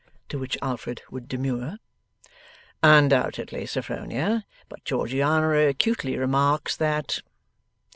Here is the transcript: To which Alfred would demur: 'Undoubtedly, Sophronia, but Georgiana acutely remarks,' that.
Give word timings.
To 0.29 0.39
which 0.39 0.57
Alfred 0.63 1.03
would 1.11 1.27
demur: 1.27 1.77
'Undoubtedly, 2.81 3.67
Sophronia, 3.67 4.45
but 4.67 4.83
Georgiana 4.83 5.67
acutely 5.67 6.17
remarks,' 6.17 6.75
that. 6.77 7.19